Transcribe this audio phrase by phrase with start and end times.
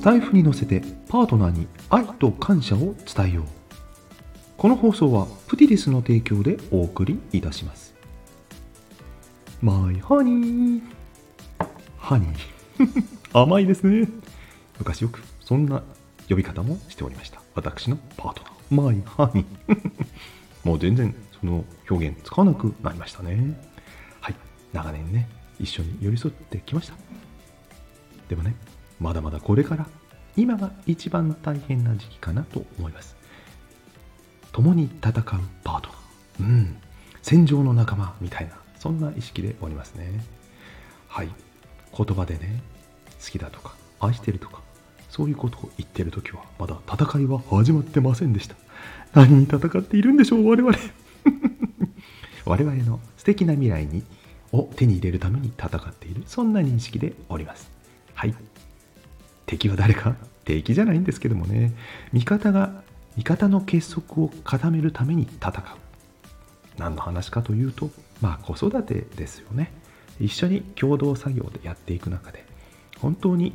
[0.00, 3.44] 財布に乗せてパートナーに愛と感謝を伝えよう。
[4.56, 7.94] この放送はプティリスの提供でお送りいたします。
[9.60, 10.82] マイハニー
[11.96, 14.08] ハニー甘いですね。
[14.78, 15.82] 昔よくそんな
[16.28, 17.42] 呼び方もしておりました。
[17.54, 18.82] 私のパートナー。
[18.88, 19.78] マイハニー
[20.64, 23.60] もう全然その表現使わなくなりましたね。
[24.20, 24.36] はい。
[24.72, 26.94] 長年ね一緒に寄り添ってきました。
[28.28, 28.54] でもね
[29.00, 29.86] まだまだこれから
[30.36, 33.16] 今が一番大変な時期かなと思います。
[34.52, 35.22] 共に戦う
[35.64, 35.90] パート
[36.40, 36.48] ナー。
[36.48, 36.76] うん。
[37.22, 40.24] 戦場の仲間みたいなそんな意識でおりますね。
[41.08, 41.28] はい。
[41.96, 42.62] 言葉でね
[43.24, 44.60] 好きだとか愛してるとか
[45.10, 48.54] そういうことを言ってる時はまだ戦いは始まってませんでした。
[49.14, 50.76] 何に戦っているんでしょう我々。
[52.44, 54.04] 我々の素敵な未来に
[54.52, 57.70] を手に入れるために戦っているそんな認識でおります。
[58.14, 58.34] はい。
[59.48, 60.14] 敵は誰か？
[60.44, 61.72] 敵じゃないんですけどもね。
[62.12, 62.82] 味方が
[63.16, 65.52] 味方の結束を固めるために戦う。
[66.78, 67.90] 何の話かというと
[68.20, 69.72] まあ子育てですよね。
[70.20, 72.44] 一緒に共同作業でやっていく中で
[73.00, 73.54] 本当に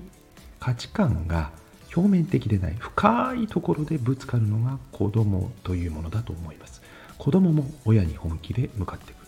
[0.59, 1.51] 価値観が
[1.95, 6.81] 表面的でない深いところでぶつかるのが子供というものだと思います。
[7.17, 9.27] 子供も親に本気で向かってくる。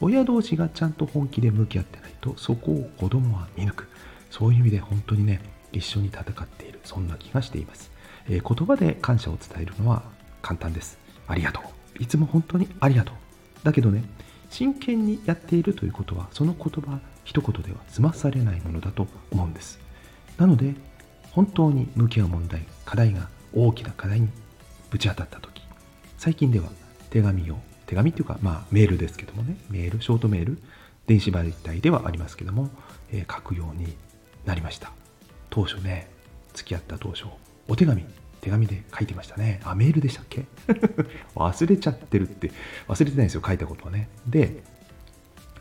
[0.00, 3.88] 親同士がちゃんと本気で向き合ってないとそこを子供は見抜く。
[4.30, 5.40] そういう意味で本当にね
[5.72, 7.90] 一緒に戦っているそんな気がしています、
[8.28, 10.02] えー、言葉で感謝を伝えるのは
[10.42, 10.98] 簡単です。
[11.26, 12.02] ありがとう。
[12.02, 13.14] いつも本当にありがとう。
[13.64, 14.04] だけどね
[14.50, 19.78] 真剣にやっているということはその言葉一言では済まされないものだと思うんです。
[20.38, 20.74] なので
[21.32, 24.28] 本当に向き合う問題課題が大きな課題に
[24.90, 25.62] ぶち当たった時
[26.16, 26.68] 最近では
[27.10, 30.58] 手紙を手紙っていうかまあメールですけどもねメールショートメール
[31.06, 32.68] 電子媒体ではありますけども、
[33.10, 33.96] えー、書くように
[34.44, 34.92] なりました。
[35.50, 36.08] 当初ね
[36.54, 37.24] 付き合った当初
[37.68, 38.04] お手紙
[38.40, 39.60] 手紙で書いてましたね。
[39.64, 40.46] あメールでしたっけ？
[41.34, 42.52] 忘れちゃってるって
[42.86, 44.08] 忘れてないですよ書いたことはね。
[44.26, 44.62] で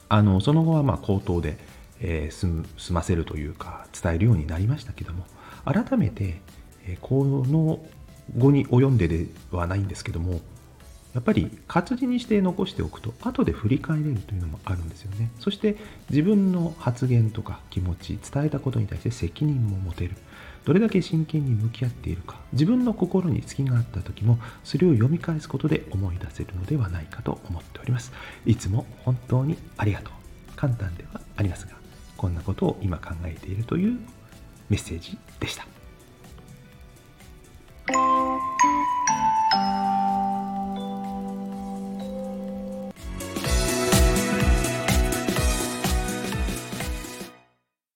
[0.09, 1.57] あのその後はまあ口頭で、
[1.99, 5.25] えー、済ませるというか伝えるようになりましたけども
[5.65, 6.39] 改めて、
[6.85, 7.79] えー、この
[8.37, 10.39] 後に及んでではないんですけども
[11.17, 15.31] やっぱり活字にして残しておくと後で振り返れるというのもあるんですよね。
[15.39, 15.75] そして
[16.11, 20.15] 自分の発言とか気持ち伝えたことに対して責任も持てる。
[20.63, 28.11] どれだけ真剣に向き合っているか自分の心に隙があった時もそれを読み返すことで思い出せるのではないかと思っております。
[28.45, 30.13] いつも本当にありがとう。
[30.55, 31.71] 簡単ではありますが
[32.15, 33.97] こんなことを今考えているという
[34.69, 35.76] メッセージでした。